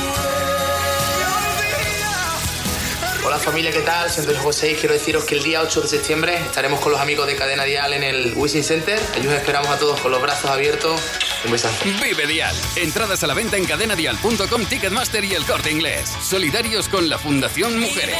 Hola 3.25 3.39
familia, 3.39 3.71
¿qué 3.71 3.79
tal? 3.79 4.09
Soy 4.09 4.19
Antonio 4.21 4.41
José 4.41 4.71
y 4.71 4.75
quiero 4.75 4.93
deciros 4.93 5.23
que 5.25 5.35
el 5.35 5.43
día 5.43 5.61
8 5.61 5.81
de 5.81 5.87
septiembre 5.87 6.35
estaremos 6.35 6.79
con 6.79 6.91
los 6.91 7.01
amigos 7.01 7.25
de 7.25 7.35
Cadena 7.35 7.63
Dial 7.63 7.93
en 7.93 8.03
el 8.03 8.33
Wishing 8.35 8.63
Center. 8.63 8.99
Allí 9.15 9.27
os 9.27 9.33
esperamos 9.33 9.67
a 9.69 9.79
todos 9.79 9.99
con 9.99 10.11
los 10.11 10.21
brazos 10.21 10.49
abiertos. 10.49 11.01
Un 11.43 11.51
besazo. 11.51 11.75
Vive 12.03 12.27
Dial. 12.27 12.55
Entradas 12.75 13.23
a 13.23 13.27
la 13.27 13.33
venta 13.33 13.57
en 13.57 13.65
cadenadial.com, 13.65 14.65
Ticketmaster 14.65 15.23
y 15.23 15.33
el 15.33 15.43
corte 15.43 15.71
inglés. 15.71 16.13
Solidarios 16.21 16.87
con 16.87 17.09
la 17.09 17.17
Fundación 17.17 17.79
Mujeres. 17.79 18.15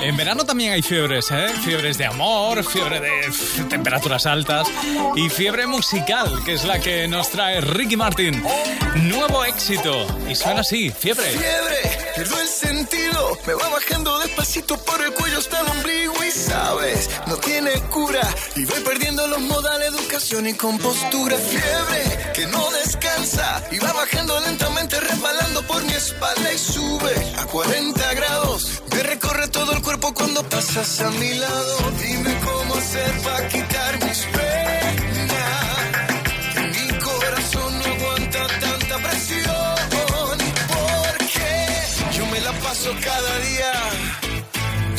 En 0.00 0.16
verano 0.16 0.44
también 0.44 0.72
hay 0.72 0.82
fiebres, 0.82 1.30
¿eh? 1.30 1.48
Fiebres 1.64 1.98
de 1.98 2.06
amor, 2.06 2.64
fiebre 2.64 3.00
de 3.00 3.64
temperaturas 3.68 4.26
altas 4.26 4.68
y 5.16 5.28
fiebre 5.28 5.66
musical, 5.66 6.42
que 6.44 6.54
es 6.54 6.64
la 6.64 6.78
que 6.78 7.08
nos 7.08 7.30
trae 7.30 7.60
Ricky 7.60 7.96
Martin. 7.96 8.42
Nuevo 9.02 9.44
éxito. 9.44 10.06
Y 10.28 10.34
suena 10.34 10.60
así. 10.60 10.90
Fiebre, 10.90 11.26
pierdo 12.18 12.40
el 12.40 12.48
sentido, 12.48 13.38
me 13.46 13.54
va 13.54 13.68
bajando 13.68 14.18
despacito 14.18 14.76
por 14.78 15.00
el 15.02 15.12
cuello 15.12 15.38
hasta 15.38 15.60
el 15.60 15.68
ombligo 15.68 16.24
y 16.24 16.30
sabes, 16.32 17.08
no 17.28 17.36
tiene 17.36 17.70
cura 17.92 18.22
y 18.56 18.64
voy 18.64 18.80
perdiendo 18.80 19.24
los 19.28 19.40
modales, 19.42 19.90
educación 19.90 20.48
y 20.48 20.54
compostura. 20.54 21.36
Fiebre, 21.36 22.32
que 22.34 22.46
no 22.48 22.70
descansa 22.72 23.62
y 23.70 23.78
va 23.78 23.92
bajando 23.92 24.40
lentamente 24.40 24.98
resbalando 24.98 25.62
por 25.68 25.84
mi 25.84 25.92
espalda 25.92 26.52
y 26.52 26.58
sube 26.58 27.14
a 27.36 27.44
40 27.44 28.14
grados, 28.14 28.82
me 28.90 29.02
recorre 29.04 29.46
todo 29.46 29.70
el 29.72 29.82
cuerpo 29.82 30.12
cuando 30.12 30.42
pasas 30.42 31.00
a 31.00 31.10
mi 31.10 31.34
lado. 31.34 31.92
Dime 32.02 32.36
cómo 32.44 32.74
hacer 32.74 33.12
para 33.22 33.46
quitar 33.46 34.04
mis 34.04 34.18
penas. 34.24 34.87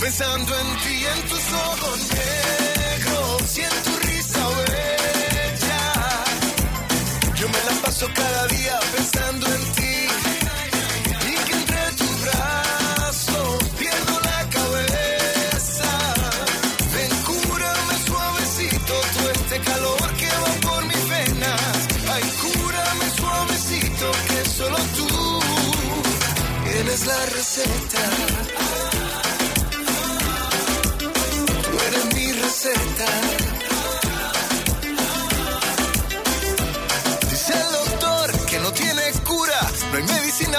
Pensando 0.09 0.59
en 0.59 0.67
ti, 0.77 1.05
en 1.05 1.21
tus 1.29 1.53
ojos 1.53 1.99
negros 2.17 3.57
y 3.57 3.61
en 3.61 3.75
tu 3.85 3.93
risa 4.07 4.47
bella. 4.57 5.83
Yo 7.35 7.47
me 7.47 7.61
la 7.67 7.81
paso 7.83 8.07
cada 8.15 8.47
día 8.47 8.79
pensando 8.95 9.45
en 9.45 9.61
ti. 9.77 9.95
Y 11.31 11.35
que 11.45 11.53
entre 11.59 11.83
tu 11.99 12.07
brazo 12.23 13.59
pierdo 13.77 14.19
la 14.29 14.49
cabeza. 14.57 15.89
Ven, 16.93 17.11
cúrame 17.29 17.95
suavecito 18.07 18.93
todo 19.15 19.31
este 19.31 19.59
calor 19.59 20.13
que 20.21 20.29
va 20.43 20.51
por 20.65 20.85
mis 20.85 21.03
venas. 21.07 21.87
Ay, 22.13 22.23
cúrame 22.41 23.05
suavecito 23.15 24.11
que 24.27 24.49
solo 24.57 24.79
tú 24.97 25.07
tienes 26.65 27.05
la 27.05 27.25
receta. 27.27 28.38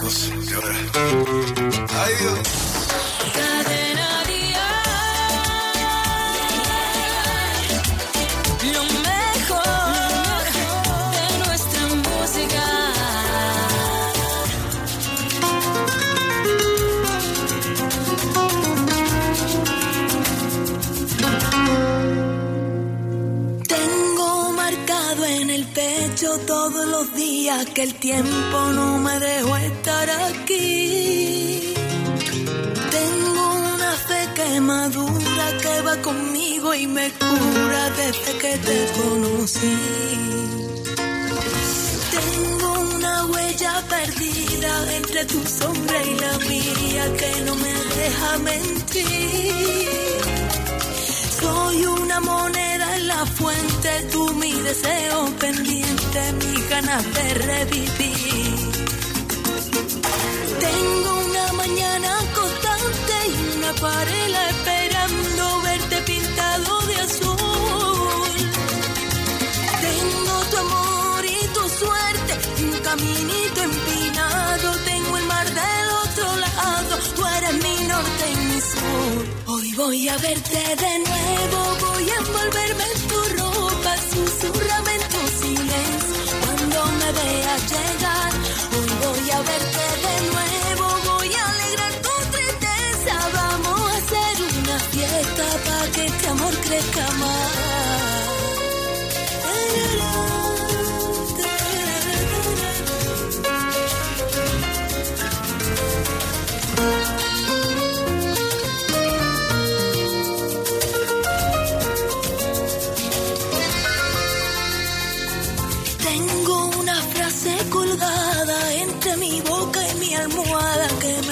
Ay, 0.00 0.10
Dios. 2.20 3.57
Días 27.48 27.66
que 27.74 27.82
el 27.82 27.94
tiempo 27.94 28.58
no 28.74 28.98
me 28.98 29.18
dejó 29.18 29.56
estar 29.56 30.10
aquí. 30.10 31.74
Tengo 32.96 33.44
una 33.74 33.92
fe 34.08 34.20
que 34.34 34.60
madura, 34.60 35.46
que 35.62 35.80
va 35.86 35.96
conmigo 36.08 36.74
y 36.74 36.86
me 36.86 37.10
cura 37.12 37.82
desde 38.00 38.32
que 38.42 38.52
te 38.68 38.78
conocí. 38.98 39.78
Tengo 42.16 42.68
una 42.96 43.24
huella 43.26 43.74
perdida 43.94 44.72
entre 44.96 45.24
tu 45.24 45.40
sombra 45.58 45.98
y 46.10 46.14
la 46.24 46.34
mía 46.50 47.04
que 47.20 47.32
no 47.46 47.54
me 47.54 47.74
deja 48.00 48.30
mentir. 48.48 49.88
Soy 51.40 51.86
una 51.86 52.20
moneda 52.20 52.96
en 52.96 53.08
la 53.08 53.24
fuente, 53.38 53.90
tú 54.12 54.34
mi 54.34 54.52
deseo 54.52 55.18
pendiente, 55.38 55.97
mis 56.32 56.68
ganas 56.68 57.04
de 57.14 57.34
revivir. 57.34 58.54
Tengo 60.66 61.10
una 61.26 61.52
mañana 61.52 62.10
constante 62.34 63.14
y 63.28 63.56
una 63.56 63.70
acuarela 63.70 64.50
esperando 64.50 65.62
verte 65.62 65.96
pintado 66.10 66.80
de 66.88 66.96
azul. 67.06 68.32
Tengo 69.86 70.34
tu 70.50 70.56
amor 70.66 71.24
y 71.24 71.40
tu 71.56 71.64
suerte, 71.80 72.32
un 72.64 72.72
caminito 72.88 73.58
empinado. 73.70 74.68
Tengo 74.90 75.16
el 75.18 75.26
mar 75.26 75.46
del 75.60 75.86
otro 76.04 76.36
lado, 76.36 76.92
tú 77.16 77.26
eres 77.36 77.54
mi 77.64 77.76
norte 77.92 78.24
y 78.32 78.36
mi 78.48 78.60
sur. 78.72 79.16
Hoy 79.46 79.72
voy 79.74 80.08
a 80.08 80.16
verte 80.18 80.62
de 80.84 80.94
nuevo, 81.08 81.58
voy 81.86 82.10
a 82.10 82.16
envolverme 82.16 82.84
en 82.92 83.08
tu 83.10 83.20
ropa, 83.38 83.92
susurrame 84.10 84.94
en 84.94 85.02
tu 85.12 85.22
silencio 85.40 85.97
veas 87.18 87.62
llegar. 87.72 88.32
Hoy 88.76 88.90
voy 89.04 89.30
a 89.30 89.38
verte 89.50 89.84
de 90.06 90.16
nuevo, 90.32 90.86
voy 91.10 91.32
a 91.34 91.44
alegrar 91.54 91.92
tu 92.06 92.14
tristeza. 92.34 93.14
Vamos 93.34 93.80
a 93.90 93.96
hacer 94.00 94.34
una 94.60 94.78
fiesta 94.92 95.44
para 95.66 95.92
que 95.92 96.06
este 96.06 96.28
amor 96.28 96.54
crezca 96.66 97.06
más. 97.22 97.47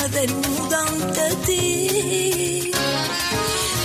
Me 0.08 0.20
desnuda 0.20 0.82
ante 0.86 1.36
ti. 1.46 2.70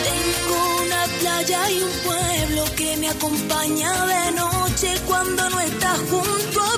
Tengo 0.07 0.57
una 0.83 1.05
playa 1.19 1.71
y 1.71 1.83
un 1.83 1.91
pueblo 2.03 2.63
que 2.75 2.97
me 2.97 3.09
acompaña 3.09 4.05
de 4.05 4.31
noche 4.33 4.95
cuando 5.07 5.49
no 5.49 5.59
estás 5.59 5.99
junto 6.09 6.61
a 6.61 6.77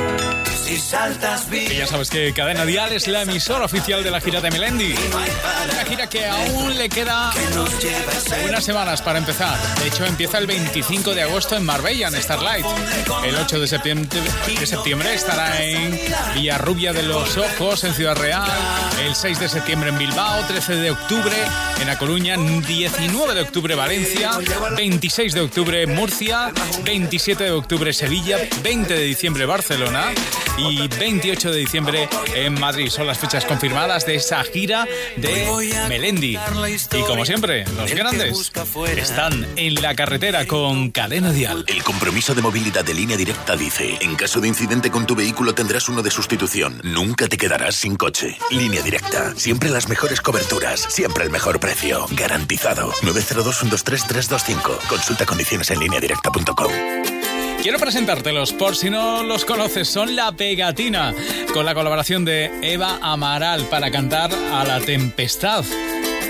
Si 0.71 0.79
saltas 0.79 1.47
Y 1.51 1.75
ya 1.75 1.85
sabes 1.85 2.09
que 2.09 2.31
Cadena 2.31 2.65
Dial 2.65 2.93
es 2.93 3.05
la 3.09 3.23
emisora 3.23 3.65
oficial 3.65 4.05
de 4.05 4.09
la 4.09 4.21
gira 4.21 4.39
de 4.39 4.49
Melendi. 4.51 4.95
Una 5.69 5.83
gira 5.83 6.07
que 6.07 6.25
aún 6.25 6.77
le 6.77 6.87
queda 6.87 7.29
unas 8.47 8.63
semanas 8.63 9.01
para 9.01 9.19
empezar. 9.19 9.59
De 9.79 9.87
hecho, 9.87 10.05
empieza 10.05 10.37
el 10.37 10.47
25 10.47 11.13
de 11.13 11.23
agosto 11.23 11.57
en 11.57 11.65
Marbella, 11.65 12.07
en 12.07 12.15
Starlight. 12.15 12.65
El 13.25 13.35
8 13.35 13.59
de 13.59 13.67
septiembre, 13.67 14.21
de 14.57 14.65
septiembre 14.65 15.13
estará 15.13 15.61
en 15.61 15.99
Villarrubia 16.35 16.93
de 16.93 17.03
los 17.03 17.35
Ojos, 17.35 17.83
en 17.83 17.93
Ciudad 17.93 18.15
Real. 18.15 18.49
El 19.05 19.13
6 19.13 19.41
de 19.41 19.49
septiembre 19.49 19.89
en 19.89 19.97
Bilbao. 19.97 20.45
13 20.45 20.75
de 20.75 20.91
octubre 20.91 21.35
en 21.81 21.89
A 21.89 21.97
Coruña. 21.97 22.37
19 22.37 23.33
de 23.33 23.41
octubre 23.41 23.75
Valencia. 23.75 24.31
26 24.77 25.33
de 25.33 25.41
octubre 25.41 25.85
Murcia. 25.85 26.53
27 26.85 27.43
de 27.43 27.51
octubre 27.51 27.91
Sevilla. 27.91 28.37
20 28.63 28.93
de 28.93 29.03
diciembre 29.03 29.45
Barcelona. 29.45 30.13
Y 30.69 30.87
28 30.87 31.51
de 31.51 31.57
diciembre 31.57 32.09
en 32.35 32.59
Madrid. 32.59 32.89
Son 32.89 33.07
las 33.07 33.17
fechas 33.17 33.45
confirmadas 33.45 34.05
de 34.05 34.15
esa 34.15 34.43
gira 34.43 34.87
de 35.17 35.87
Melendi. 35.89 36.37
Y 36.93 37.01
como 37.03 37.25
siempre, 37.25 37.65
los 37.75 37.91
grandes 37.93 38.51
están 38.97 39.47
en 39.55 39.75
la 39.81 39.95
carretera 39.95 40.45
con 40.45 40.91
Cadena 40.91 41.31
Dial. 41.31 41.65
El 41.67 41.83
compromiso 41.83 42.35
de 42.35 42.41
movilidad 42.41 42.85
de 42.85 42.93
línea 42.93 43.17
directa 43.17 43.55
dice, 43.55 43.97
en 44.01 44.15
caso 44.15 44.39
de 44.39 44.47
incidente 44.47 44.91
con 44.91 45.05
tu 45.07 45.15
vehículo 45.15 45.53
tendrás 45.53 45.89
uno 45.89 46.01
de 46.01 46.11
sustitución. 46.11 46.79
Nunca 46.83 47.27
te 47.27 47.37
quedarás 47.37 47.75
sin 47.75 47.95
coche. 47.95 48.37
Línea 48.51 48.81
directa. 48.81 49.33
Siempre 49.35 49.69
las 49.69 49.89
mejores 49.89 50.21
coberturas. 50.21 50.81
Siempre 50.89 51.23
el 51.23 51.31
mejor 51.31 51.59
precio. 51.59 52.05
Garantizado. 52.11 52.91
902-123-325. 53.01 54.87
Consulta 54.87 55.25
condiciones 55.25 55.71
en 55.71 55.79
línea 55.79 55.99
directa.com. 55.99 57.30
Quiero 57.61 57.77
presentártelos 57.77 58.53
por 58.53 58.75
si 58.75 58.89
no 58.89 59.21
los 59.21 59.45
conoces. 59.45 59.87
Son 59.87 60.15
La 60.15 60.31
Pegatina, 60.31 61.13
con 61.53 61.63
la 61.63 61.75
colaboración 61.75 62.25
de 62.25 62.49
Eva 62.63 62.97
Amaral 63.03 63.65
para 63.65 63.91
cantar 63.91 64.33
a 64.33 64.63
la 64.63 64.79
tempestad. 64.79 65.63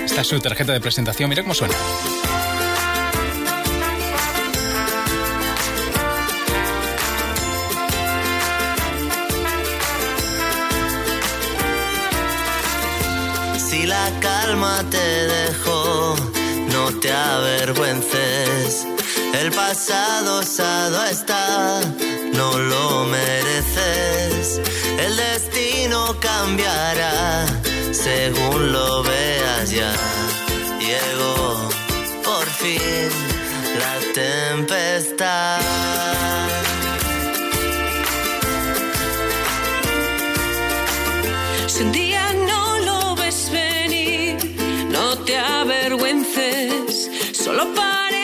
Esta 0.04 0.20
es 0.20 0.26
su 0.26 0.38
tarjeta 0.40 0.74
de 0.74 0.80
presentación, 0.80 1.30
mira 1.30 1.42
cómo 1.42 1.54
suena. 1.54 1.74
Si 13.56 13.86
la 13.86 14.10
calma 14.20 14.84
te 14.90 14.98
dejó, 14.98 16.14
no 16.70 16.90
te 17.00 17.10
avergüences. 17.10 18.86
El 19.40 19.50
pasado 19.50 20.38
osado 20.38 21.04
está, 21.04 21.80
no 22.34 22.58
lo 22.58 23.04
mereces. 23.06 24.60
El 24.98 25.16
destino 25.16 26.16
cambiará 26.20 27.46
según 27.92 28.72
lo 28.72 29.02
veas 29.02 29.70
ya. 29.70 29.94
Llegó 30.78 31.68
por 32.24 32.46
fin 32.46 33.10
la 33.78 33.94
tempestad. 34.12 35.60
Si 41.66 41.82
un 41.82 41.92
día 41.92 42.32
no 42.46 42.78
lo 42.80 43.14
ves 43.16 43.50
venir, 43.50 44.36
no 44.90 45.16
te 45.24 45.38
avergüences, 45.38 47.10
solo 47.32 47.72
parece 47.74 48.21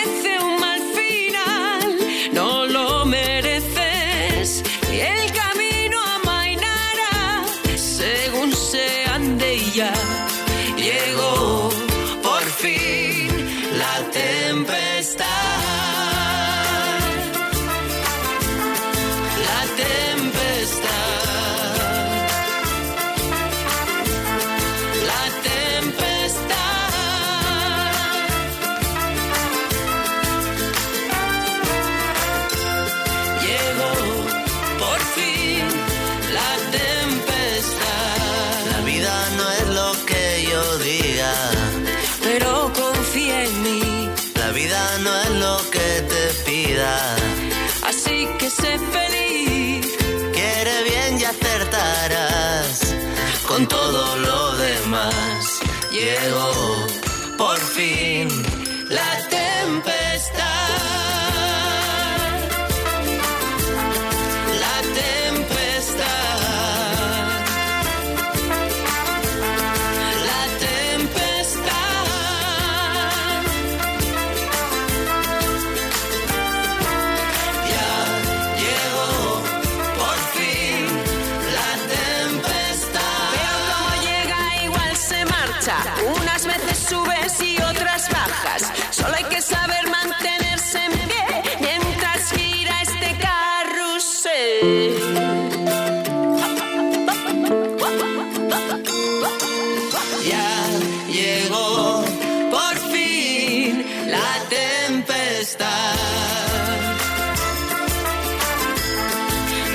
tempestad. 105.57 105.97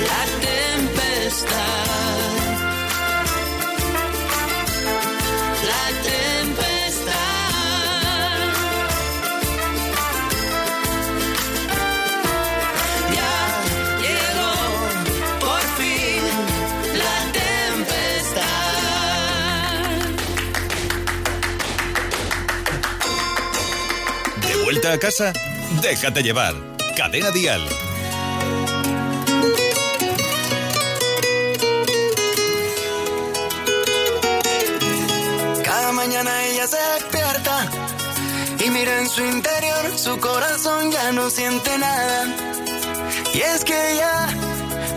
La 0.08 0.22
tempestad. 0.46 1.50
La 5.70 5.84
tempestad. 6.08 7.14
Ya 13.16 13.36
llegó 14.02 14.54
por 15.40 15.64
fin 15.78 16.22
la 17.02 17.18
tempestad. 17.40 18.54
¿De 24.46 24.54
vuelta 24.62 24.88
a 24.92 24.98
casa? 24.98 25.32
Déjate 25.80 26.22
llevar. 26.22 26.54
Cadena 26.96 27.30
Dial. 27.30 27.62
Cada 35.64 35.92
mañana 35.92 36.44
ella 36.46 36.66
se 36.66 36.76
despierta 36.94 37.70
y 38.64 38.70
mira 38.70 38.98
en 39.00 39.08
su 39.08 39.22
interior, 39.24 39.98
su 39.98 40.18
corazón 40.20 40.90
ya 40.90 41.12
no 41.12 41.28
siente 41.30 41.76
nada. 41.78 42.26
Y 43.34 43.40
es 43.40 43.64
que 43.64 43.96
ya, 43.96 44.28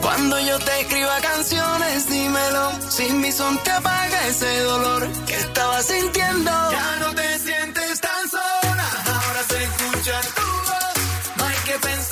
cuando 0.02 0.40
yo 0.40 0.60
te 0.60 0.82
escriba 0.82 1.20
canciones, 1.22 2.10
dímelo, 2.10 2.72
sin 2.90 3.20
mi 3.20 3.32
son 3.32 3.58
te 3.64 3.72
apaga 3.72 4.28
ese 4.28 4.60
dolor 4.60 5.08
que 5.26 5.36
estaba 5.36 5.82
sintiendo. 5.82 6.52
Ya 6.72 6.96
no 7.00 7.14
te 7.16 7.40
sientes 7.40 8.00
tan 8.00 8.30
sola, 8.30 8.88
ahora 9.08 9.44
se 9.50 9.64
escucha 9.64 10.37
que 11.80 12.07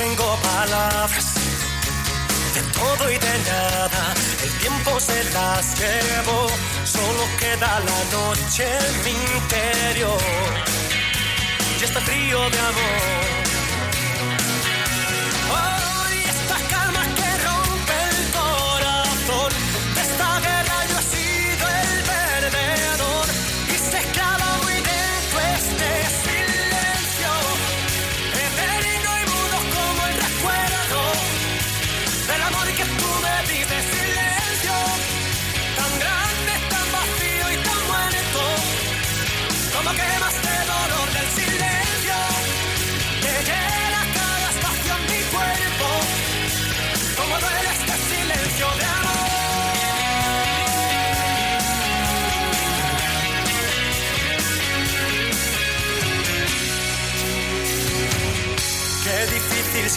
tengo 0.00 0.34
palabras 0.36 1.34
de 2.54 2.62
todo 2.78 3.10
y 3.10 3.18
de 3.18 3.34
nada. 3.50 4.14
El 4.42 4.52
tiempo 4.64 4.98
se 4.98 5.18
las 5.36 5.78
llevó, 5.78 6.46
solo 6.84 7.22
queda 7.38 7.80
la 7.90 8.00
noche 8.16 8.64
en 8.86 8.94
mi 9.04 9.14
interior. 9.38 10.20
Y 11.80 11.84
está 11.84 12.00
frío 12.00 12.38
de 12.50 12.58
amor. 12.58 13.19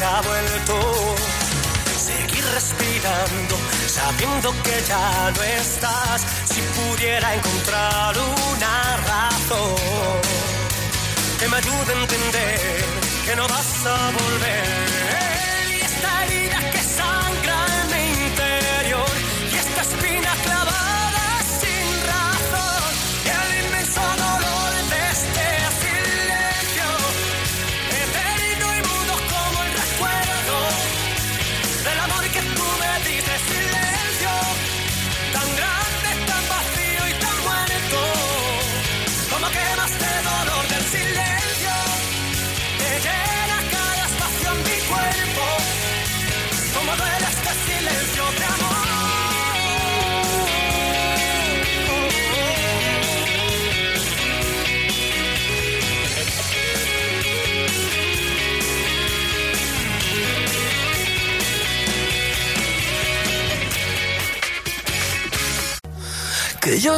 ha 0.03 0.21
vuelto. 0.21 1.15
Seguir 1.97 2.45
respirando, 2.53 3.55
sabiendo 3.87 4.51
que 4.63 4.83
ya 4.87 5.31
no 5.35 5.43
estás, 5.43 6.25
si 6.45 6.61
pudiera 6.77 7.33
encontrar 7.35 8.15
una 8.17 8.97
razón 8.97 10.21
que 11.39 11.47
me 11.47 11.57
ayude 11.57 11.93
a 11.93 12.01
entender 12.01 12.85
que 13.25 13.35
no 13.35 13.47
vas 13.47 13.85
a 13.85 14.11
volver. 14.11 15.22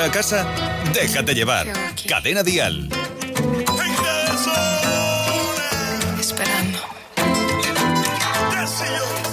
¿De 0.00 0.08
vuelta 0.08 0.18
a 0.18 0.22
casa? 0.22 0.46
Déjate 0.94 1.34
llevar. 1.34 1.66
Cadena 2.08 2.42
Dial. 2.42 2.88
Esperando. 6.18 6.78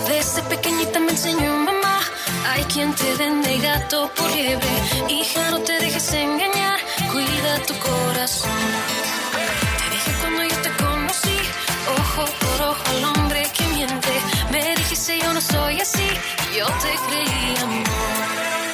Desde 0.09 0.41
pequeñita 0.41 0.99
me 0.99 1.11
enseñó 1.11 1.55
mamá. 1.55 2.01
Hay 2.49 2.63
quien 2.65 2.93
te 2.93 3.15
vende 3.15 3.57
gato 3.59 4.11
por 4.13 4.29
liebre. 4.35 4.67
Hija, 5.07 5.51
no 5.51 5.59
te 5.59 5.71
dejes 5.79 6.11
engañar. 6.11 6.79
Cuida 7.13 7.59
tu 7.65 7.73
corazón. 7.75 8.51
Te 9.79 9.89
dije 9.95 10.11
cuando 10.19 10.43
yo 10.43 10.61
te 10.61 10.83
conocí. 10.83 11.37
Ojo 11.97 12.25
por 12.41 12.67
ojo 12.67 12.83
al 12.89 13.03
hombre 13.05 13.49
que 13.55 13.63
miente. 13.67 14.13
Me 14.51 14.75
dijiste 14.75 15.17
yo 15.17 15.31
no 15.31 15.39
soy 15.39 15.79
así. 15.79 16.09
Yo 16.57 16.65
te 16.65 16.91
creí 17.07 17.55
amor. 17.63 18.66